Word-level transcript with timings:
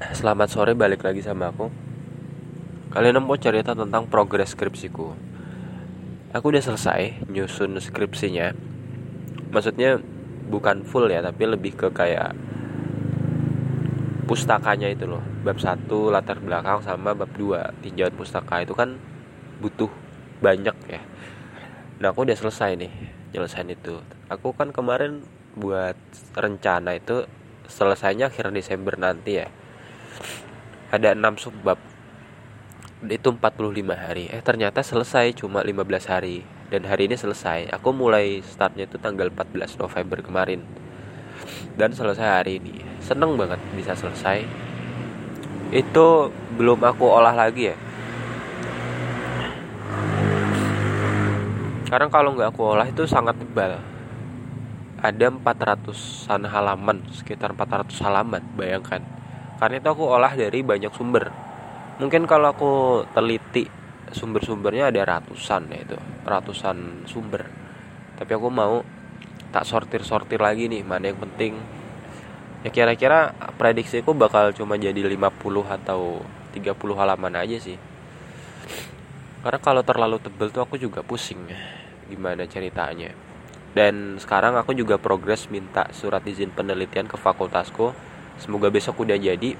Selamat 0.00 0.48
sore, 0.48 0.72
balik 0.72 1.04
lagi 1.04 1.20
sama 1.20 1.52
aku. 1.52 1.68
Kalian 2.88 3.20
mau 3.20 3.36
cerita 3.36 3.76
tentang 3.76 4.08
progres 4.08 4.56
skripsiku. 4.56 5.12
Aku 6.32 6.48
udah 6.48 6.64
selesai 6.64 7.28
nyusun 7.28 7.76
skripsinya. 7.76 8.56
Maksudnya 9.52 10.00
bukan 10.48 10.88
full 10.88 11.04
ya, 11.12 11.20
tapi 11.20 11.44
lebih 11.44 11.76
ke 11.76 11.92
kayak 11.92 12.32
pustakanya 14.24 14.88
itu 14.88 15.04
loh. 15.04 15.20
Bab 15.44 15.60
1 15.60 15.84
latar 16.08 16.40
belakang 16.40 16.80
sama 16.80 17.12
bab 17.12 17.36
2 17.36 17.84
tinjauan 17.84 18.16
pustaka 18.16 18.64
itu 18.64 18.72
kan 18.72 18.96
butuh 19.60 19.92
banyak 20.40 20.76
ya. 20.88 21.04
Nah, 22.00 22.16
aku 22.16 22.24
udah 22.24 22.40
selesai 22.40 22.72
nih 22.80 22.92
nyelesain 23.36 23.68
itu. 23.68 24.00
Aku 24.32 24.56
kan 24.56 24.72
kemarin 24.72 25.20
buat 25.60 26.00
rencana 26.32 26.96
itu 26.96 27.28
selesainya 27.68 28.32
akhir 28.32 28.48
Desember 28.56 28.96
nanti 28.96 29.44
ya 29.44 29.59
ada 30.90 31.14
6 31.14 31.38
subbab. 31.38 31.78
Itu 33.06 33.30
45 33.32 33.94
hari. 33.94 34.26
Eh 34.28 34.42
ternyata 34.42 34.82
selesai 34.82 35.38
cuma 35.38 35.62
15 35.62 36.10
hari. 36.10 36.42
Dan 36.66 36.86
hari 36.86 37.06
ini 37.06 37.14
selesai. 37.14 37.70
Aku 37.70 37.94
mulai 37.94 38.42
startnya 38.42 38.90
itu 38.90 38.98
tanggal 38.98 39.30
14 39.30 39.78
November 39.78 40.18
kemarin. 40.18 40.66
Dan 41.78 41.94
selesai 41.94 42.42
hari 42.42 42.58
ini. 42.58 42.82
Seneng 42.98 43.38
banget 43.38 43.62
bisa 43.78 43.94
selesai. 43.94 44.42
Itu 45.70 46.34
belum 46.58 46.82
aku 46.82 47.06
olah 47.06 47.34
lagi 47.38 47.70
ya. 47.70 47.76
Karena 51.90 52.06
kalau 52.10 52.34
nggak 52.34 52.50
aku 52.54 52.62
olah 52.66 52.86
itu 52.86 53.06
sangat 53.06 53.38
tebal. 53.38 53.78
Ada 55.00 55.32
400-an 55.32 56.44
halaman 56.50 57.06
sekitar 57.14 57.56
400 57.56 57.94
halaman 58.04 58.44
bayangkan 58.52 59.00
karena 59.60 59.76
itu 59.76 59.88
aku 59.92 60.04
olah 60.08 60.32
dari 60.32 60.64
banyak 60.64 60.88
sumber. 60.96 61.28
Mungkin 62.00 62.24
kalau 62.24 62.56
aku 62.56 62.72
teliti 63.12 63.68
sumber-sumbernya 64.08 64.88
ada 64.88 65.04
ratusan 65.04 65.68
ya 65.68 65.84
itu 65.84 65.98
ratusan 66.24 67.04
sumber. 67.04 67.44
Tapi 68.16 68.32
aku 68.32 68.48
mau 68.48 68.80
tak 69.52 69.68
sortir-sortir 69.68 70.40
lagi 70.40 70.72
nih 70.72 70.80
mana 70.80 71.12
yang 71.12 71.20
penting. 71.20 71.60
Ya 72.64 72.72
kira-kira 72.72 73.36
prediksiku 73.60 74.16
bakal 74.16 74.56
cuma 74.56 74.80
jadi 74.80 74.96
50 74.96 75.20
atau 75.68 76.24
30 76.56 76.72
halaman 76.96 77.36
aja 77.36 77.60
sih. 77.60 77.76
Karena 79.44 79.60
kalau 79.60 79.84
terlalu 79.84 80.24
tebel 80.24 80.48
tuh 80.48 80.64
aku 80.64 80.80
juga 80.80 81.04
pusing 81.04 81.52
gimana 82.08 82.48
ceritanya. 82.48 83.12
Dan 83.76 84.16
sekarang 84.16 84.56
aku 84.56 84.72
juga 84.72 84.96
progres 84.96 85.52
minta 85.52 85.86
surat 85.92 86.24
izin 86.24 86.50
penelitian 86.50 87.06
ke 87.06 87.14
fakultasku 87.20 88.09
semoga 88.38 88.70
besok 88.70 89.02
udah 89.02 89.18
jadi. 89.18 89.56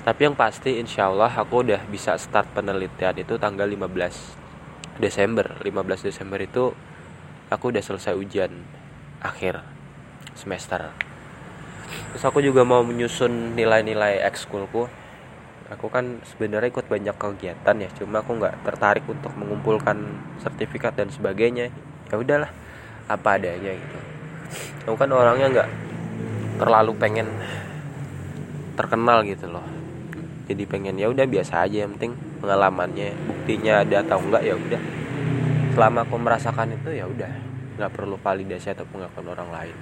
Tapi 0.00 0.20
yang 0.24 0.36
pasti 0.38 0.80
insya 0.80 1.12
Allah 1.12 1.28
aku 1.28 1.66
udah 1.66 1.84
bisa 1.90 2.16
start 2.16 2.52
penelitian 2.56 3.20
itu 3.20 3.36
tanggal 3.36 3.68
15 3.68 5.00
Desember. 5.02 5.58
15 5.60 6.08
Desember 6.08 6.40
itu 6.40 6.72
aku 7.50 7.64
udah 7.74 7.82
selesai 7.84 8.16
ujian 8.16 8.52
akhir 9.20 9.60
semester. 10.38 10.88
Terus 12.14 12.24
aku 12.24 12.40
juga 12.40 12.62
mau 12.62 12.80
menyusun 12.80 13.58
nilai-nilai 13.58 14.22
ekskulku. 14.24 14.88
Aku 15.70 15.86
kan 15.86 16.18
sebenarnya 16.26 16.74
ikut 16.74 16.90
banyak 16.90 17.14
kegiatan 17.14 17.76
ya 17.78 17.88
cuma 17.94 18.26
aku 18.26 18.42
nggak 18.42 18.66
tertarik 18.66 19.06
untuk 19.06 19.30
mengumpulkan 19.38 20.00
sertifikat 20.42 20.98
dan 20.98 21.12
sebagainya. 21.12 21.70
Ya 22.10 22.16
udahlah 22.18 22.50
apa 23.06 23.38
adanya 23.38 23.74
gitu. 23.74 23.98
Aku 24.90 24.96
kan 24.98 25.10
orangnya 25.14 25.46
nggak 25.50 25.68
terlalu 26.60 26.92
pengen 27.00 27.24
terkenal 28.76 29.24
gitu 29.24 29.48
loh. 29.48 29.64
Jadi 30.44 30.68
pengen 30.68 31.00
ya 31.00 31.08
udah 31.08 31.24
biasa 31.24 31.64
aja 31.64 31.88
yang 31.88 31.96
penting 31.96 32.12
pengalamannya 32.44 33.16
buktinya 33.24 33.80
ada 33.80 34.04
atau 34.04 34.20
enggak 34.20 34.44
ya 34.44 34.54
udah. 34.60 34.82
Selama 35.72 36.04
aku 36.04 36.20
merasakan 36.20 36.76
itu 36.76 36.90
ya 36.92 37.08
udah. 37.08 37.32
Nggak 37.80 37.92
perlu 37.96 38.20
validasi 38.20 38.76
atau 38.76 38.84
pengakuan 38.92 39.32
orang 39.32 39.48
lain. 39.48 39.76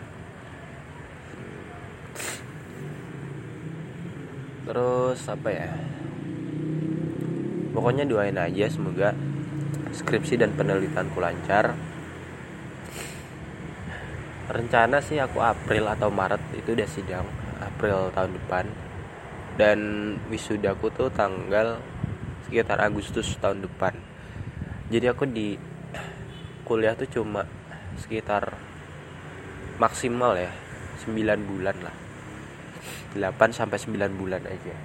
Terus 4.70 5.18
apa 5.26 5.48
ya? 5.50 5.70
Pokoknya 7.74 8.06
doain 8.06 8.38
aja 8.38 8.70
semoga 8.70 9.18
skripsi 9.90 10.38
dan 10.38 10.54
penelitianku 10.54 11.18
lancar 11.18 11.74
rencana 14.48 15.04
sih 15.04 15.20
aku 15.20 15.44
April 15.44 15.84
atau 15.88 16.08
Maret 16.08 16.40
itu 16.56 16.72
udah 16.72 16.88
sidang 16.88 17.28
April 17.60 18.08
tahun 18.12 18.32
depan. 18.36 18.64
Dan 19.58 19.78
wisudaku 20.30 20.88
tuh 20.94 21.10
tanggal 21.10 21.82
sekitar 22.46 22.80
Agustus 22.80 23.36
tahun 23.38 23.66
depan. 23.66 23.92
Jadi 24.88 25.06
aku 25.10 25.28
di 25.28 25.58
kuliah 26.64 26.96
tuh 26.96 27.10
cuma 27.10 27.44
sekitar 27.98 28.56
maksimal 29.76 30.38
ya 30.38 30.52
9 31.04 31.14
bulan 31.44 31.76
lah. 31.82 31.96
8 33.16 33.56
sampai 33.56 33.78
9 33.80 34.20
bulan 34.20 34.44
aja 34.44 34.76